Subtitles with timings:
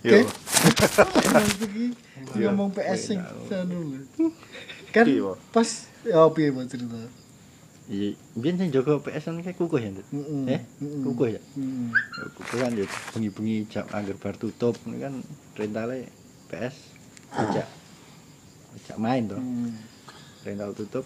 [0.00, 0.20] Iki
[2.40, 4.00] ngomong PS sing lho.
[4.90, 5.36] Kan Pak?
[5.54, 5.68] pas
[6.02, 7.00] ya piye Pak cerita?
[7.90, 10.06] Iya, biyen sing jaga PS kan kayak kukuh ya, Nduk?
[10.46, 11.40] Eh, kukuh ya.
[12.38, 15.20] Kukuh kan ya bengi-bengi jam angger bar tutup kan
[15.58, 16.06] rentale
[16.48, 16.74] PS
[17.34, 17.66] ajak
[18.78, 19.38] ajak main toh.
[19.38, 19.74] Hmm.
[20.46, 21.04] rental tutup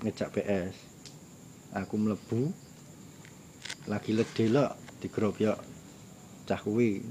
[0.00, 0.74] ngejak PS
[1.76, 2.48] aku mlebu
[3.86, 4.72] lagi ledelok
[5.04, 5.58] digerobyok
[6.48, 7.04] cah kuwi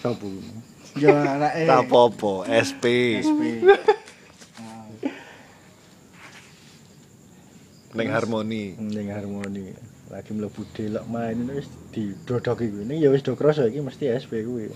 [0.00, 0.26] sapa
[0.98, 1.70] Ya anake.
[1.70, 2.84] Tak apa-apa, SP.
[3.22, 3.62] SP.
[7.94, 8.74] Ning harmoni.
[8.78, 9.70] ning harmoni
[10.10, 14.10] lagi mlebu delok main ini wis didodoki kuwi ning ya wis do kroso iki mesti
[14.10, 14.66] SP kuwi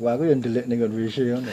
[0.00, 1.52] Wah, aku yang ndelik ning kon WC ngono.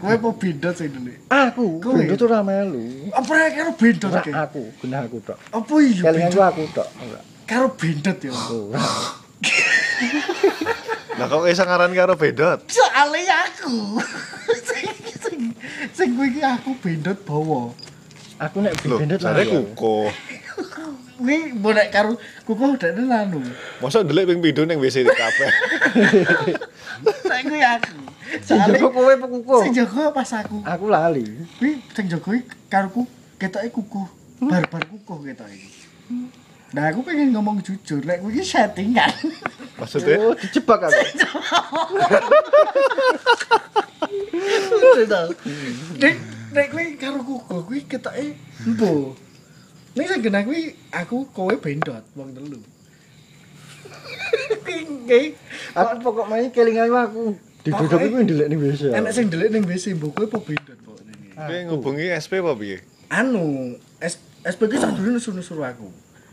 [0.00, 1.12] Kowe apa bendot sing dulu?
[1.28, 1.98] Aku, Kowe?
[1.98, 3.10] kuwi tuh ra melu.
[3.10, 4.30] Apa karo bendot Ora ke?
[4.32, 5.38] aku, genah aku tok.
[5.50, 6.88] Apa iya Kelingan aku tok.
[7.02, 7.20] Ora.
[7.50, 8.30] Karo bendot ya.
[8.32, 8.80] Ora.
[11.20, 12.64] Lah kok iso ngaran karo bedot?
[12.72, 14.00] Soale aku.
[14.72, 14.88] sing
[15.20, 15.40] sing
[15.92, 17.76] sing kuwi iki aku bendot bawa.
[18.40, 19.52] Aku nek bendot jare lah.
[19.52, 20.08] kuko.
[21.20, 22.16] Kuwi bonek karo
[22.48, 23.44] kuku udah anu.
[23.84, 25.44] Masa ndelik ping pindho ning WC di kafe.
[27.04, 28.00] Nek kuwi aku.
[28.40, 29.56] Sing Soale jago kowe apa kuku?
[29.60, 30.56] sing jaga pas aku.
[30.64, 31.28] Aku lali.
[31.60, 32.32] Kuwi sing jaga
[32.72, 33.04] karo ku
[33.36, 34.08] ketoke kuku.
[34.40, 35.68] Bar-bar kuku ketoke.
[36.70, 39.10] Nah aku pengen ngomong jujur, nek kuwi settingan.
[39.74, 41.02] Maksudnya Oh, dijebak aku.
[45.98, 46.14] Nek
[46.54, 49.18] nek kuwi karo kuku kuwi ketoke empo.
[49.98, 52.60] Nek sing genah kuwi aku kowe bendot wong telu.
[54.62, 55.34] Kuwi
[55.74, 57.34] Aku pokok main kelingan aku.
[57.66, 58.94] Didodoki kuwi ndelik ning WC.
[58.94, 61.14] enek sing ndelik ning WC mbok kowe apa bendot pokoknya.
[61.34, 62.78] kowe ngubungi SP apa piye?
[63.10, 65.90] Anu, S SPG sak dulu suruh aku.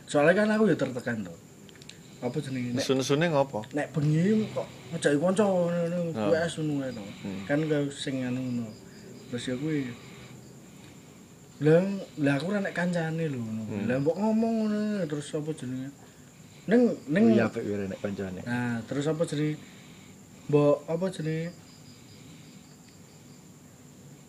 [0.07, 1.35] Soalnya kan aku ya tertekan to.
[2.17, 2.73] Apa jenenge?
[2.73, 3.61] Nek Nesu-nesune ngopo?
[3.77, 5.79] nek bengi kok ngejaki kanca ngono
[6.17, 6.31] Oh.
[6.33, 7.03] kuwi ngono ae to.
[7.21, 7.41] Hmm.
[7.45, 8.67] Kan kaya sing anu ngono.
[9.29, 9.91] Terus ya kuwi
[11.57, 11.81] lah
[12.21, 13.63] lah aku ora nek kancane lho ngono.
[13.69, 13.85] Hmm.
[13.85, 15.89] Lah mbok ngomong ngono terus apa jenenge?
[16.67, 16.81] Ning
[17.11, 18.41] ning Iya apik kuwi nek kancane.
[18.47, 19.59] Nah, terus apa jenenge?
[20.49, 21.53] Mbok apa jenenge?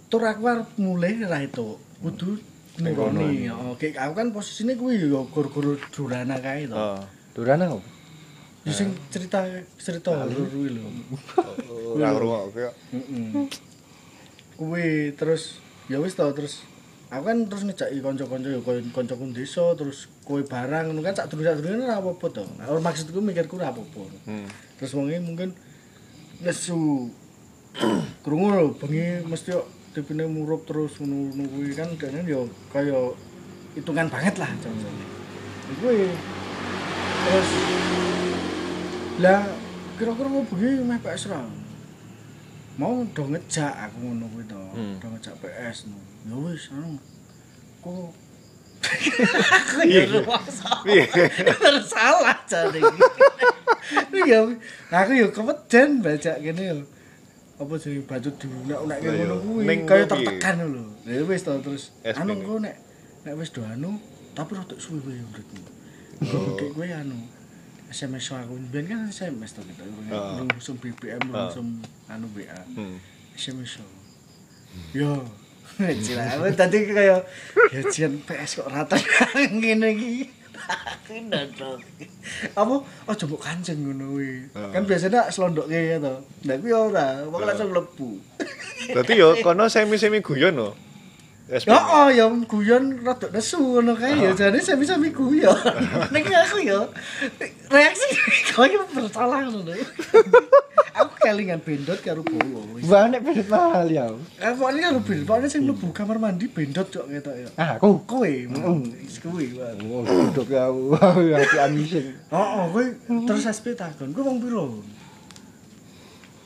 [0.09, 1.77] Tur aku arep mulai ra itu.
[2.01, 2.45] Kudu ning
[2.79, 3.21] Kono.
[3.27, 3.51] kene.
[3.75, 6.79] Oke, aku kan posisine kuwi ya gur-gur durana kae to.
[6.79, 7.03] Oh.
[7.35, 7.83] Durana kok.
[8.63, 9.43] Ya sing cerita
[9.79, 10.87] cerita horor kuwi lho.
[11.99, 12.77] Ora ngrungokke kok.
[12.95, 13.47] Heeh.
[14.55, 15.59] Kuwi terus
[15.91, 16.63] ya wis to terus
[17.09, 21.83] aku kan terus ngejaki kanca-kanca ya koyo kancaku desa terus kowe barang kan sak durung-durunge
[21.89, 22.45] ora apa-apa to.
[22.61, 24.03] Nah, maksudku mikirku ora apa-apa.
[24.29, 24.47] Hmm.
[24.79, 25.51] Terus wonge mungkin
[26.45, 27.11] nesu
[28.25, 32.41] krungu lho bengi mesti tipine murup terus ngono-ngono kuwi kan dene ya
[32.73, 33.13] kaya
[33.75, 35.07] hitungan banget lah contohnya.
[35.81, 36.13] Kuwi
[37.29, 37.51] terus
[39.19, 39.43] lah
[39.99, 41.43] kira-kira mau bengi meh PS ra.
[42.79, 44.63] Mau do ngejak aku ngono kuwi to.
[44.77, 44.95] Hmm.
[45.03, 45.99] Do ngejak PS no.
[46.29, 47.01] Ya wis anu.
[47.83, 48.13] Kok
[49.59, 50.71] aku ya ruwasa.
[50.87, 51.05] Piye?
[51.59, 53.03] Bersalah jane iki.
[54.13, 54.45] Iya,
[54.93, 56.79] aku yo keweden baca kene yo.
[57.59, 57.75] Apa
[58.07, 59.63] batu diunak-unak Lah, ngono kuwi.
[59.67, 60.85] Ning Kaya tertekan lho.
[61.03, 62.75] Ya wis to terus anu kok nek
[63.27, 63.99] nek wis do anu
[64.39, 65.63] tapi rada suwe kowe uripmu.
[66.23, 66.71] Kok Oh.
[66.71, 67.19] kowe anu
[67.91, 69.83] SMS aku ben kan SMS to kita
[70.39, 72.63] langsung BBM langsung anu WA.
[72.79, 73.03] Hmm.
[73.35, 73.83] SMS.
[74.95, 75.27] Yo.
[75.79, 76.25] Cila,
[76.57, 77.23] tadi kaya
[77.71, 78.97] ya PS kok rata
[79.59, 80.38] ngene iki.
[80.67, 81.79] Aku ndodok.
[82.53, 82.75] Apa
[83.09, 84.51] aja mbok kancing ngono kuwi.
[84.53, 86.15] Kan biasanya selondoke ya to.
[86.45, 88.19] Lah kuwi ora, wong langsung mlebu.
[88.93, 90.71] Berarti yo kono semi-semi guyon no.
[91.49, 95.57] Ya oh ya guyon rada nesu ngono kae ya jane sami-sami guyon.
[96.13, 96.85] Nek aku ya
[97.73, 98.05] reaksi
[98.57, 99.73] koyo bersalah ngono.
[99.73, 102.23] Aku kelingan bendot karo.
[102.87, 104.07] Wah nek bendot mahal ya.
[104.41, 107.49] Eh, pokoknya karo bendot, pokoknya sing mlebu kamar mandi bendot cok ketok ya.
[107.59, 108.03] Ah, aku.
[108.09, 108.31] Kowe,
[109.05, 109.45] wis kowe.
[109.85, 110.83] Oh, duduk aku.
[110.97, 112.15] Aku amising.
[112.33, 112.85] Oh, oh, kowe
[113.27, 114.81] terus SP takon, kowe wong piro?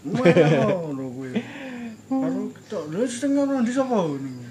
[0.03, 1.31] Ngono kowe.
[2.13, 4.42] Karo ketok, lha sing ngono ndi sapa ngono?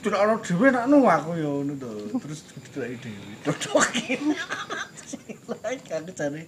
[0.00, 1.88] Tidak ana dhewe nakno aku ya ngono to.
[2.24, 3.32] Terus dideleki dhewe.
[3.44, 4.22] Dodokin.
[5.60, 6.40] Aku jane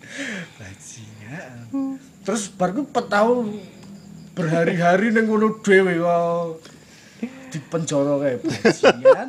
[0.56, 1.56] bajingan.
[2.24, 3.44] Terus bar ku petau
[4.32, 6.64] berhari-hari ning ngono dhewe kok
[7.52, 9.28] di penjara kae bajingan.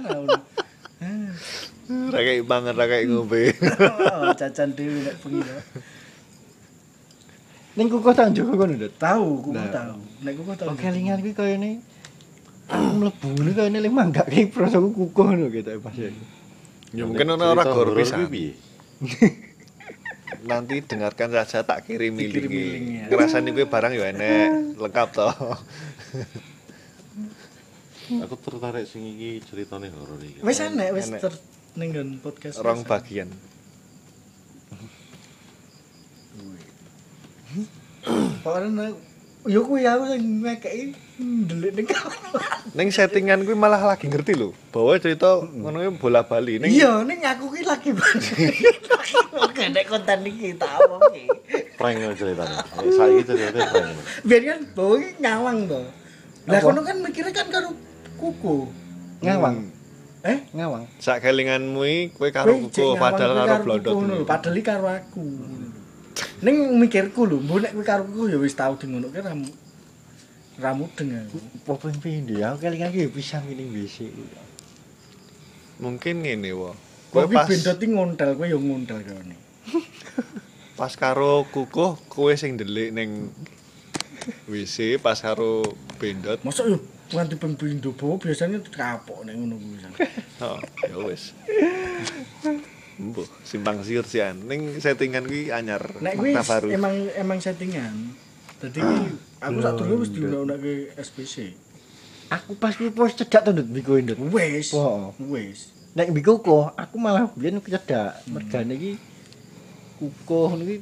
[1.03, 1.35] Ah.
[1.83, 3.51] Ra kayak banget ra kayak ngombe.
[4.15, 5.55] Oh, cacan dhewe nek bengi to.
[7.73, 8.93] Ning kukuh tak njogo kono, Dut.
[9.01, 9.65] Tahu, kuku Nah.
[9.73, 9.97] tahu.
[10.21, 10.67] Nek kuku tahu.
[10.71, 11.43] Kok kelingan kuwi aku
[12.71, 16.10] mlebu ngene kayane lek manggak ki prosoku kukuh ngono gitu pas ya.
[16.94, 18.30] Ya mungkin ono ora gor pisan.
[20.44, 23.07] nanti dengarkan saja tak kirim linknya.
[23.07, 25.31] Ngerasani kuwi barang ya enek, lengkap toh.
[28.27, 30.44] Aku tertarik sing iki ceritane horor iki.
[30.44, 31.07] Wis enek wis
[31.80, 32.60] ning podcast.
[32.60, 33.31] Rong bagian.
[38.44, 38.92] Pokoknya
[39.48, 40.83] yo kuwi aku sing ngekeki
[41.21, 41.88] ndelik ning.
[42.74, 47.06] Ning settingan kuwi malah lagi ngerti lho, bahwa cerita ngono kuwi bola bali ning Iya,
[47.06, 47.94] ning aku ki lagi
[49.38, 51.30] Oke, nek konten iki tak omongi.
[51.77, 52.56] Prank ngono ceritane.
[52.57, 53.98] Eh, Saiki ceritane prank.
[54.25, 55.81] Biar kan bawa iki ngawang to.
[56.50, 57.69] Lah kono kan mikirnya kan karo
[58.18, 58.57] kuku.
[59.21, 59.56] Ngawang,
[60.24, 60.38] Eh?
[60.56, 60.83] ngawang.
[60.98, 64.25] sak kelinganmu iki kowe karo kuku padahal karo blondot.
[64.25, 65.21] Padahal iki karo aku.
[66.42, 69.21] Ning mikirku lho, mbok nek kowe karo kuku ya wis tau di ngono ki
[70.61, 71.25] ramu dengan
[71.63, 72.38] Apa ping pindho?
[72.44, 74.11] Aku kelingan iki pisan ngene WC.
[75.81, 76.77] Mungkin ngene wo.
[77.09, 79.38] Kowe pas bendot iki ngontel, kowe ya ngontel kene.
[80.79, 83.29] pas karo kukuh kowe sing ndelik ning
[84.50, 85.65] WC pas karo
[85.97, 86.41] bendot.
[86.45, 86.77] Masa yo
[87.13, 89.77] nganti ping pindho bawa biasanya kapok nek ngono kuwi.
[90.44, 91.31] Oh, ya wis.
[93.00, 94.44] Mbuh, simpang siur sian.
[94.44, 95.81] Ning settingan kuwi anyar.
[96.03, 96.35] Nek kuwi
[96.73, 98.11] emang emang settingan.
[98.59, 98.97] Dadi ki
[99.43, 101.35] aku sak durunge wis diundang-undange SPC.
[102.31, 104.17] Aku pas kuwi pos cedak to ndut mbiku ndut.
[104.31, 104.71] Wis.
[104.73, 105.11] Oh.
[105.29, 105.69] Wis.
[105.93, 108.23] Nek mbiku kok aku malah biyen cedak.
[108.31, 108.91] Mergane iki
[109.99, 110.81] kukuh niki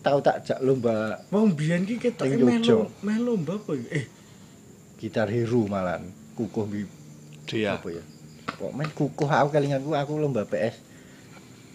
[0.00, 2.30] tau tak jak lomba Wong biyen ki Jogja.
[2.30, 3.86] melu melu mbak apa ya?
[4.00, 4.04] Eh,
[5.02, 6.06] gitar hero malan.
[6.38, 6.86] Kukuh bi
[7.50, 7.76] Dia.
[7.76, 8.02] apa ya?
[8.56, 10.78] Kok main kukuh aku kelinganku aku lomba PS.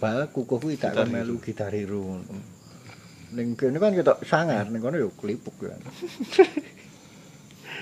[0.01, 2.23] Bal kukuh kuwi tak melu gitar hero.
[3.31, 5.79] Ning kene kan ketok sangar, ning kono yo klipuk kan.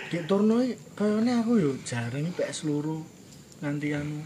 [0.09, 0.61] Dik turno
[0.93, 3.01] kayane aku yo jarang PS loro
[3.61, 4.21] nganti anu.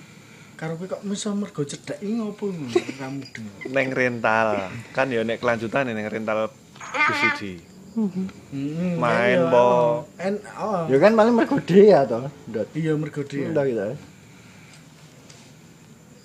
[0.59, 2.51] Karo kowe kok iso mergo cedhak iki ngopo
[2.99, 3.47] kamu deng.
[3.71, 4.47] Neng rental.
[4.95, 7.59] Kan ya nek kelanjutan neng rental VCD.
[7.93, 8.97] Heeh.
[8.97, 10.03] Main, po.
[10.19, 10.87] En oh.
[10.91, 12.67] Ya kan paling mergo ya to, ndut.
[12.75, 13.47] Iya mergo dia.
[13.47, 13.83] Ndak gitu.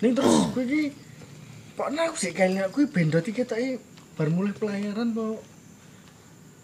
[0.02, 0.94] Ning terus kowe iki
[1.74, 3.78] pokoknya aku sik kayaknya kuwi bendot iki ketoke
[4.19, 5.38] bar mulai pelayaran po.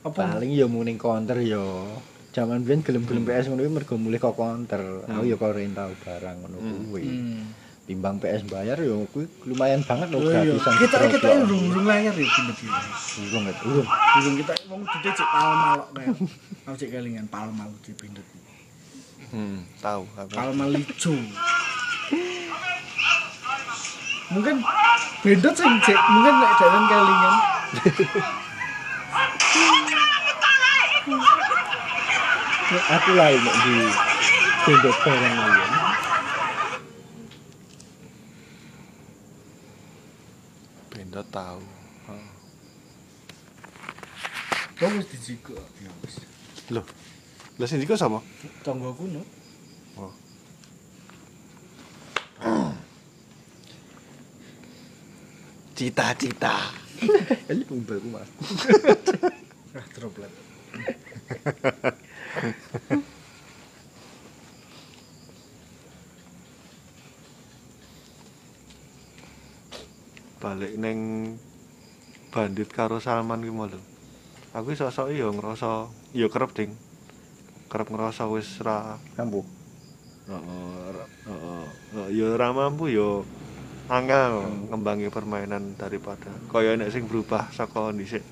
[0.03, 1.63] Apa Paling ya mung ning counter ya.
[2.35, 5.07] Jaman biyen gelem-gelem PS ngono kuwi mergo mulih kok counter.
[5.07, 6.57] Aku ya kok rental barang ngono
[6.91, 7.07] kuwi.
[7.07, 7.43] Hmm.
[7.87, 10.75] Timbang PS bayar ya kuwi lumayan banget lho Oh iya, gratisan.
[10.83, 11.47] kita kita dicoplok.
[11.47, 12.43] urung urung layar ya iki.
[13.23, 13.87] Urung et, urung.
[13.87, 16.07] Urung kita wong gede cek palmalok kae.
[16.67, 18.09] Aku cek kelingan palmal di iki.
[19.31, 20.03] Hmm, tahu.
[20.35, 21.15] Palmal ijo.
[24.35, 24.57] Mungkin
[25.23, 27.35] bendot sing cek mungkin nek dalan kelingan.
[32.99, 33.75] Aku lain nek di
[34.67, 35.71] bendot barang liyan.
[40.91, 41.63] Bendot tahu.
[44.75, 45.95] Kok wis dijiko ya.
[46.75, 46.83] Loh.
[47.63, 48.19] Lah sing iku sama?
[48.67, 49.23] Tonggoku no.
[55.75, 56.71] Cita-cita.
[57.51, 58.31] Ini umbelku Mas.
[59.75, 60.31] Ah droplet.
[70.43, 70.99] Balik neng
[72.31, 73.81] bandit karo Salman ki mau lho.
[74.55, 76.71] Aku sosok ya ngerasa ya kerep ding.
[77.71, 79.43] Kerep ngerasa wis ra Kampu.
[80.31, 81.65] Heeh, ra- heeh.
[81.95, 83.09] Heeh, ya ora mampu ya
[83.89, 88.25] angel ngembangi permainan daripada kaya nek sing berubah saka dhisik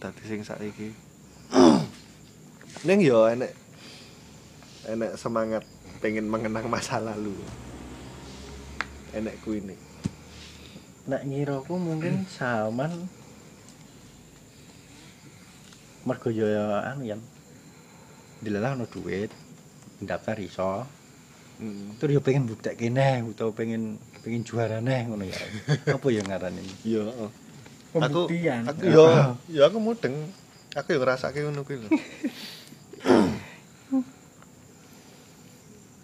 [0.00, 0.92] dadi sing saiki
[2.88, 3.52] ning ya enek
[4.88, 5.64] enek semangat
[6.00, 7.36] pengen mengenang masa lalu
[9.16, 9.94] enek kuwi nih
[11.04, 12.92] Nek ngiraku mungkin Salman
[16.08, 17.20] mergo ya anu ya.
[18.40, 19.28] Dilelah ono duit,
[20.00, 20.84] daftar iso.
[21.60, 21.98] Mm.
[22.02, 25.38] Terus ya pengen buktekke neh utawa pengen pengen juara neh ngono ya.
[25.96, 26.62] Apa ya ngarane?
[26.82, 27.30] ya heeh.
[27.94, 28.62] aku Pembuktian.
[28.66, 29.04] aku yo
[29.46, 30.14] yo aku mudeng
[30.74, 31.88] aku yo ngrasake ngono kuwi lho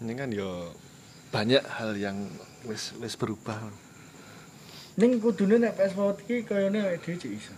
[0.01, 0.71] ini kan yo
[1.35, 2.15] banyak hal yang
[2.63, 3.59] wis wis berubah
[4.99, 7.55] Ning kudune nek PS Mawat iki kayane awake dhewe cek iso.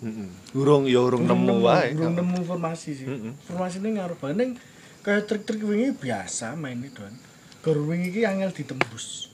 [0.00, 0.28] Heeh.
[0.56, 1.92] Urung ya urung nemu wae.
[1.92, 3.04] Urung nemu informasi sih.
[3.04, 3.36] Mm-mm.
[3.36, 4.32] Informasine ngarep bae
[5.04, 7.12] ning kaya trik-trik wingi biasa maine don.
[7.60, 9.28] Gor wingi iki angel ditembus.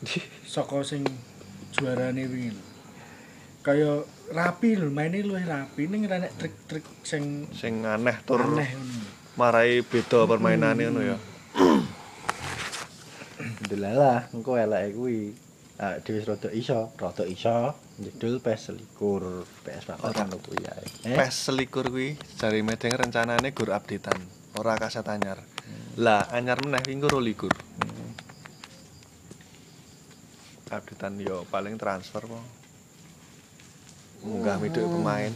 [0.48, 1.04] Saka sing
[1.76, 2.56] juarane wingi.
[3.60, 4.00] Kaya
[4.32, 8.72] rapi lho, maine luwih rapi ning nek trik-trik sing Sing aneh tur aneh
[9.36, 11.16] marai beda permainane ngono ya.
[13.68, 15.20] Dilelah engko eleke kuwi
[15.80, 20.84] Ah, dhewe rada iso, rada iso jedul PES selikur, PS papat ngono kuwi ae.
[21.08, 24.20] Eh, PES selikur kuwi jari medeng rencanane gur updatean,
[24.56, 25.38] ora kaset anyar.
[26.00, 27.52] Lah, anyar meneh ki engko likur.
[27.52, 28.10] Hmm.
[30.70, 32.38] Updatean yo paling transfer po.
[34.22, 35.34] Munggah miduk pemain.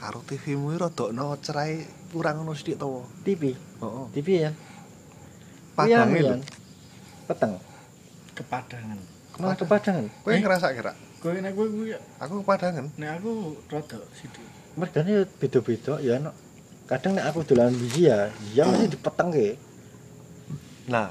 [0.00, 3.04] Karo TV-mu rada no cerai kurang ngono sithik to.
[3.20, 4.04] TV, Heeh.
[4.16, 4.50] TV ya.
[5.76, 6.34] Padange Iya, lho.
[6.34, 6.40] Yan.
[7.28, 7.52] Peteng.
[8.30, 8.96] kepadangan
[9.36, 10.04] Malah kepadangan.
[10.24, 10.92] Kowe Eh, ngerasa kira?
[11.20, 12.88] kowe nek kowe kuwi Aku kepadangan.
[12.96, 13.30] nek aku
[13.68, 14.40] rada sithik
[14.74, 16.32] Mergane ya beda-beda ya ono.
[16.88, 19.60] Kadang nek aku dolan biji ya, ya mesti dipetengke.
[20.88, 21.06] Nah,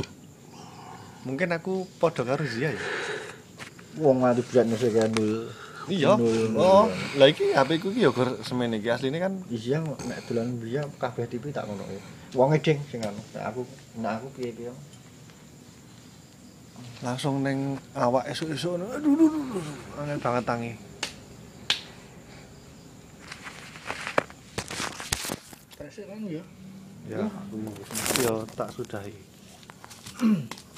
[1.23, 2.81] mungkin aku podo karo Zia ya.
[3.95, 5.47] Wong mati berat musik kan nul.
[5.89, 6.13] Iya.
[6.53, 6.85] Oh,
[7.17, 10.77] lah iki HP ku ki ya gur semene iki asline kan Iya nek dolan biji
[11.01, 12.01] kabeh TV tak ngono ya.
[12.37, 13.17] Wong edeng sing anu.
[13.33, 13.61] Nek aku
[13.97, 14.73] nek aku piye-piye.
[16.99, 19.31] langsung neng awak esuk-esuk aduh aduh
[20.03, 20.71] angel banget tangi.
[25.79, 26.43] Presek kan ya
[27.09, 27.25] Ya,
[28.21, 29.15] ya tak sudahi.